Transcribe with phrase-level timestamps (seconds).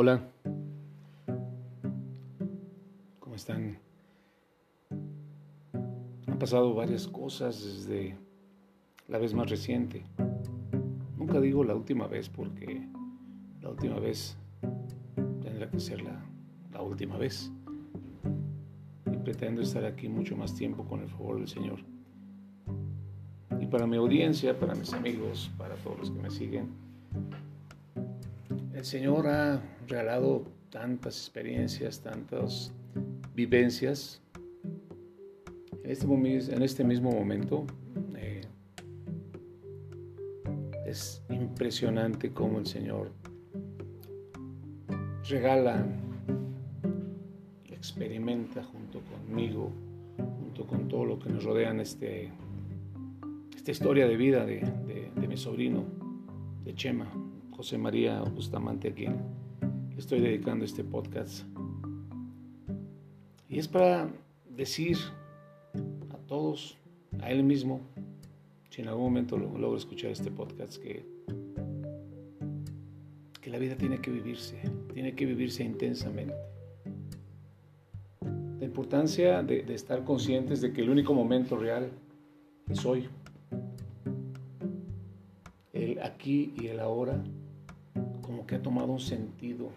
[0.00, 0.22] Hola,
[3.18, 3.76] ¿cómo están?
[6.28, 8.16] Han pasado varias cosas desde
[9.08, 10.04] la vez más reciente.
[11.16, 12.86] Nunca digo la última vez porque
[13.60, 14.36] la última vez
[15.42, 17.50] tendrá que ser la, última vez.
[19.12, 21.80] Y pretendo estar aquí mucho más tiempo con el favor del Señor.
[23.60, 26.68] Y para mi audiencia, para mis amigos, para todos los que me siguen,
[28.78, 32.72] el Señor ha regalado tantas experiencias, tantas
[33.34, 34.22] vivencias.
[35.82, 37.66] En este, este mismo momento
[38.16, 38.42] eh,
[40.86, 43.10] es impresionante cómo el Señor
[45.28, 45.84] regala,
[47.68, 49.72] experimenta junto conmigo,
[50.38, 52.30] junto con todo lo que nos rodea en este,
[53.56, 55.84] esta historia de vida de mi sobrino,
[56.64, 57.10] de Chema,
[57.58, 61.42] José María Bustamante, a estoy dedicando este podcast.
[63.48, 64.08] Y es para
[64.48, 64.96] decir
[66.14, 66.78] a todos,
[67.20, 67.80] a él mismo,
[68.70, 71.04] si en algún momento logro escuchar este podcast, que,
[73.40, 74.62] que la vida tiene que vivirse,
[74.94, 76.36] tiene que vivirse intensamente.
[78.60, 81.90] La importancia de, de estar conscientes de que el único momento real
[82.70, 83.08] es hoy.
[85.72, 87.20] El aquí y el ahora
[88.48, 89.68] que ha tomado un sentido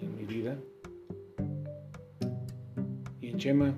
[0.00, 0.56] en mi vida.
[3.20, 3.74] Y en Chema,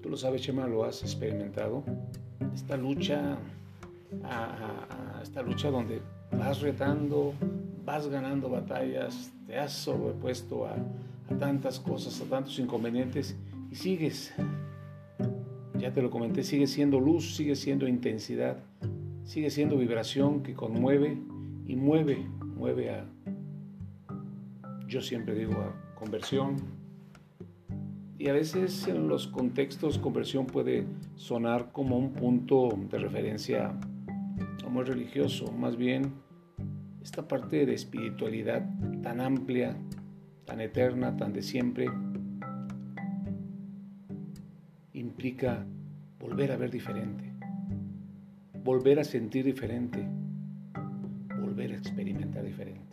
[0.00, 1.82] tú lo sabes, Chema, lo has experimentado.
[2.54, 3.36] Esta lucha,
[5.20, 7.34] esta lucha donde vas retando,
[7.84, 10.76] vas ganando batallas, te has sobrepuesto a,
[11.28, 13.36] a tantas cosas, a tantos inconvenientes
[13.70, 14.32] y sigues.
[15.76, 18.58] Ya te lo comenté, sigue siendo luz, sigue siendo intensidad,
[19.24, 21.18] sigue siendo vibración que conmueve
[21.66, 23.06] y mueve, mueve a,
[24.90, 26.56] yo siempre digo a conversión.
[28.18, 30.84] Y a veces en los contextos conversión puede
[31.14, 33.72] sonar como un punto de referencia
[34.68, 36.12] muy religioso, más bien
[37.02, 38.68] esta parte de espiritualidad
[39.02, 39.76] tan amplia,
[40.44, 41.86] tan eterna, tan de siempre,
[44.92, 45.64] implica
[46.18, 47.32] volver a ver diferente,
[48.62, 50.06] volver a sentir diferente,
[51.40, 52.89] volver a experimentar diferente.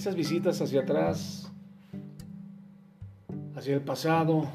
[0.00, 1.52] Esas visitas hacia atrás,
[3.54, 4.48] hacia el pasado,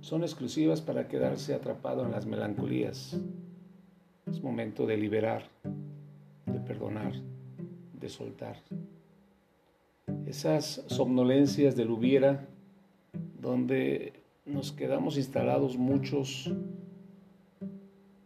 [0.00, 3.20] son exclusivas para quedarse atrapado en las melancolías.
[4.24, 5.42] Es momento de liberar,
[6.46, 7.12] de perdonar,
[7.92, 8.56] de soltar.
[10.24, 12.48] Esas somnolencias del hubiera,
[13.38, 16.50] donde nos quedamos instalados muchos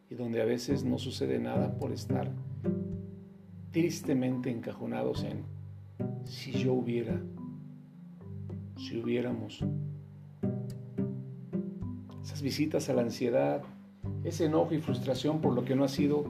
[0.08, 2.30] y donde a veces no sucede nada por estar
[3.78, 5.44] tristemente encajonados en
[6.24, 7.16] si yo hubiera,
[8.76, 9.60] si hubiéramos.
[12.20, 13.62] Esas visitas a la ansiedad,
[14.24, 16.24] ese enojo y frustración por lo que no ha sido,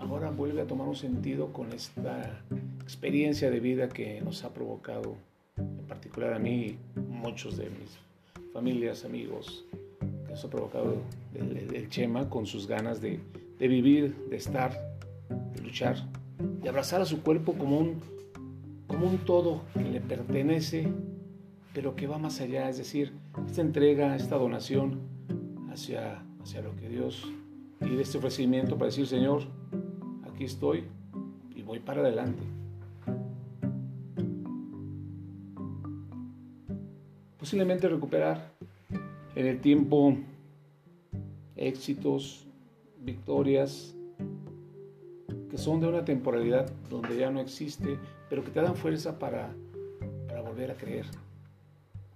[0.00, 2.42] ahora vuelve a tomar un sentido con esta
[2.82, 5.14] experiencia de vida que nos ha provocado,
[5.56, 8.00] en particular a mí y muchos de mis
[8.52, 9.64] familias, amigos,
[10.00, 10.96] que nos ha provocado
[11.36, 13.20] el, Chema con sus ganas de,
[13.60, 14.72] de vivir, de estar,
[15.54, 15.96] de luchar
[16.60, 18.00] de abrazar a su cuerpo como un,
[18.86, 20.88] como un todo que le pertenece,
[21.72, 23.12] pero que va más allá, es decir,
[23.46, 25.00] esta entrega, esta donación
[25.70, 27.30] hacia, hacia lo que Dios
[27.80, 29.42] y este ofrecimiento para decir, Señor,
[30.30, 30.84] aquí estoy
[31.54, 32.42] y voy para adelante.
[37.38, 38.52] Posiblemente recuperar
[39.34, 40.16] en el tiempo
[41.56, 42.46] éxitos,
[43.00, 43.94] victorias,
[45.52, 47.98] que son de una temporalidad donde ya no existe,
[48.30, 49.54] pero que te dan fuerza para,
[50.26, 51.04] para volver a creer.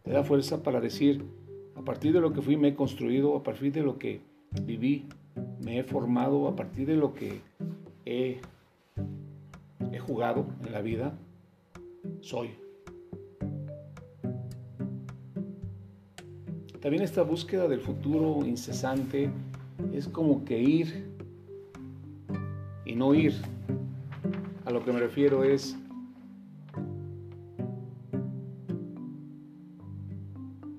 [0.02, 1.22] Te da fuerza para decir,
[1.75, 4.22] a partir de lo que fui me he construido, a partir de lo que
[4.62, 5.06] viví
[5.61, 7.43] me he formado, a partir de lo que
[8.06, 8.40] he,
[9.93, 11.12] he jugado en la vida,
[12.22, 12.52] soy.
[16.81, 19.28] También esta búsqueda del futuro incesante
[19.93, 21.15] es como que ir
[22.96, 23.34] no ir.
[24.64, 25.76] A lo que me refiero es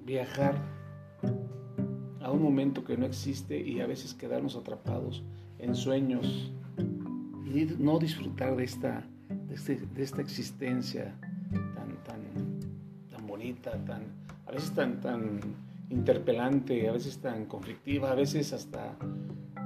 [0.04, 0.56] viajar
[2.22, 5.24] a un momento que no existe y a veces quedarnos atrapados
[5.60, 6.52] en sueños
[7.46, 9.08] y no disfrutar de esta,
[9.48, 11.16] de, este, esta existencia
[11.76, 12.60] tan, tan,
[13.10, 14.04] tan bonita, tan,
[14.46, 15.40] a veces tan, tan
[15.90, 18.98] interpelante, a veces tan conflictiva, a veces hasta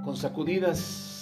[0.04, 1.20] con sacudidas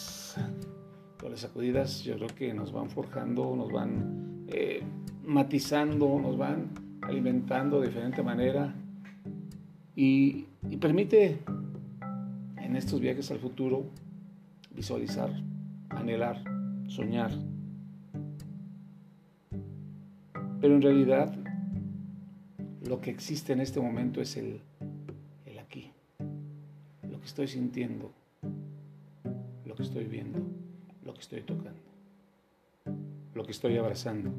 [1.29, 4.81] Las sacudidas yo creo que nos van forjando, nos van eh,
[5.23, 6.69] matizando, nos van
[7.01, 8.73] alimentando de diferente manera.
[9.95, 11.39] Y, y permite
[12.57, 13.85] en estos viajes al futuro
[14.71, 15.29] visualizar,
[15.89, 16.43] anhelar,
[16.87, 17.31] soñar.
[20.59, 21.35] Pero en realidad
[22.87, 24.61] lo que existe en este momento es el,
[25.45, 25.91] el aquí,
[27.07, 28.11] lo que estoy sintiendo,
[29.65, 30.39] lo que estoy viendo,
[31.19, 31.81] que estoy tocando,
[33.36, 34.31] lo que estoy abrazando.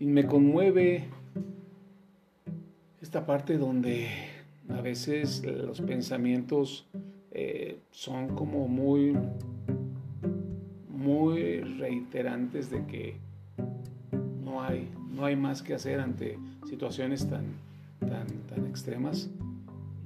[0.00, 1.04] Y me conmueve
[3.00, 4.08] esta parte donde
[4.68, 6.88] a veces los pensamientos
[7.30, 9.16] eh, son como muy,
[10.88, 13.16] muy reiterantes de que
[14.42, 16.36] no hay, no hay más que hacer ante
[16.68, 17.44] situaciones tan,
[18.00, 19.30] tan, tan extremas.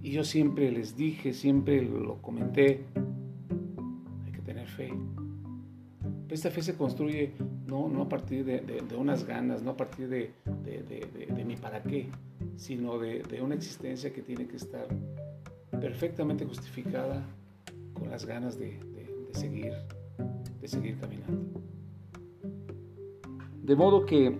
[0.02, 2.84] Y yo siempre les dije, siempre lo comenté,
[4.76, 4.92] fe.
[6.28, 7.32] Esta fe se construye
[7.66, 11.82] no, no a partir de, de, unas ganas, no a partir de, de mi para
[11.82, 12.08] qué,
[12.56, 14.86] sino de, una existencia que tiene que estar
[15.80, 17.24] perfectamente justificada
[17.92, 18.78] con las ganas de,
[19.32, 19.72] seguir,
[20.60, 21.60] de seguir caminando.
[23.62, 24.36] De modo que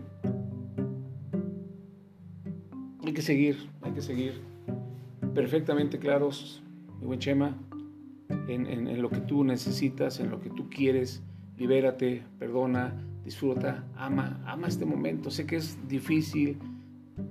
[3.04, 4.40] hay que seguir, hay que seguir
[5.34, 6.62] perfectamente claros,
[7.00, 7.58] mi buen Chema,
[8.48, 11.22] en, en, lo que tú necesitas, en lo que tú quieres.
[11.56, 12.92] Libérate, perdona,
[13.24, 15.30] disfruta, ama, ama este momento.
[15.30, 16.58] Sé que es difícil,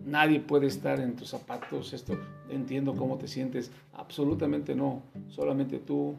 [0.05, 2.17] Nadie puede estar en tus zapatos, esto,
[2.49, 3.71] entiendo cómo te sientes.
[3.93, 5.03] Absolutamente no.
[5.27, 6.15] Solamente tú,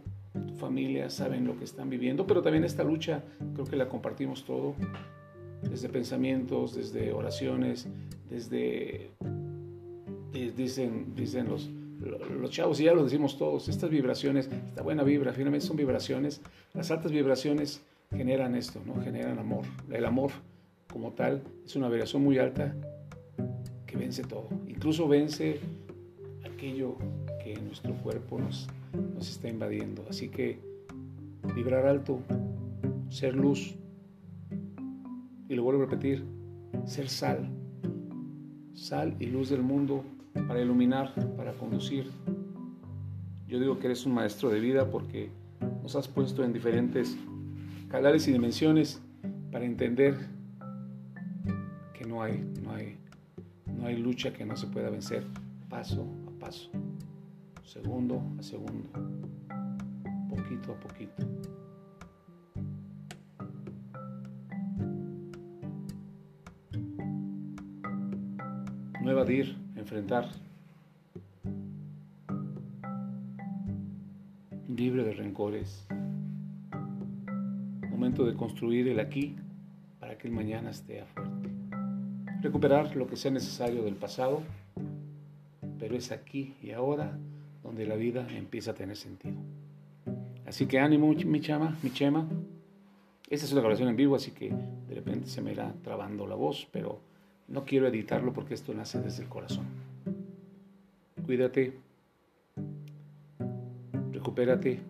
[0.46, 3.22] tu familia saben lo que están viviendo, pero también esta lucha
[3.54, 4.74] creo que la compartimos todo,
[5.62, 7.88] desde pensamientos, desde oraciones,
[8.28, 9.12] desde,
[10.56, 11.70] dicen, dicen los,
[12.04, 16.40] los chavos, y ya lo decimos todos, estas vibraciones, esta buena vibra, finalmente son vibraciones,
[16.72, 19.02] las altas vibraciones generan esto, ¿no?
[19.02, 19.64] generan amor.
[19.90, 20.30] El amor
[20.92, 22.74] como tal es una vibración muy alta
[23.96, 24.48] vence todo.
[24.68, 25.60] Incluso vence
[26.44, 26.96] aquello
[27.42, 28.68] que nuestro cuerpo nos,
[29.14, 30.04] nos está invadiendo.
[30.08, 30.58] Así que
[31.54, 32.20] vibrar alto,
[33.08, 33.74] ser luz,
[35.48, 36.24] y lo vuelvo a repetir,
[36.86, 37.48] ser sal,
[38.72, 40.04] sal y luz del mundo
[40.46, 42.10] para iluminar, para conducir.
[43.46, 45.30] Yo digo que eres un maestro de vida porque
[45.82, 47.16] nos has puesto en diferentes
[47.88, 49.00] canales y dimensiones
[49.52, 50.16] para entender
[51.92, 52.98] que no hay, no hay
[53.84, 55.26] no hay lucha que no se pueda vencer
[55.68, 56.70] paso a paso,
[57.64, 58.88] segundo a segundo,
[60.30, 61.26] poquito a poquito.
[69.02, 69.54] No evadir,
[69.84, 70.28] enfrentar.
[74.68, 75.86] Libre de rencores.
[77.90, 79.36] Momento de construir el aquí
[80.00, 81.54] para que el mañana esté fuerte
[82.44, 84.42] recuperar lo que sea necesario del pasado,
[85.78, 87.18] pero es aquí y ahora
[87.62, 89.36] donde la vida empieza a tener sentido.
[90.46, 92.28] Así que ánimo, mi chama, mi chema.
[93.30, 94.50] Esta es una grabación en vivo, así que
[94.88, 97.00] de repente se me irá trabando la voz, pero
[97.48, 99.66] no quiero editarlo porque esto nace desde el corazón.
[101.24, 101.78] Cuídate,
[104.12, 104.80] recupérate.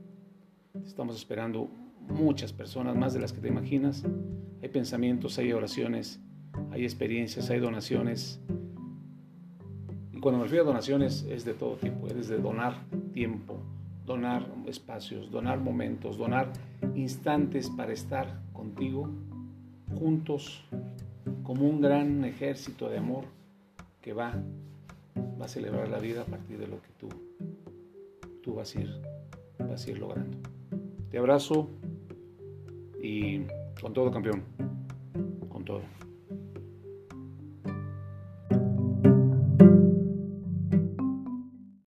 [0.84, 1.68] Estamos esperando
[2.08, 4.04] muchas personas, más de las que te imaginas.
[4.62, 6.20] Hay pensamientos, hay oraciones
[6.70, 8.40] hay experiencias, hay donaciones.
[10.12, 13.60] Y cuando me refiero a donaciones es de todo tipo, es de donar tiempo,
[14.06, 16.52] donar espacios, donar momentos, donar
[16.94, 19.08] instantes para estar contigo,
[19.98, 20.64] juntos,
[21.44, 23.26] como un gran ejército de amor
[24.00, 24.34] que va,
[25.40, 27.08] va a celebrar la vida a partir de lo que tú,
[28.42, 28.90] tú vas, a ir,
[29.58, 30.38] vas a ir logrando.
[31.10, 31.68] Te abrazo
[33.00, 33.42] y
[33.80, 34.42] con todo campeón,
[35.48, 35.82] con todo.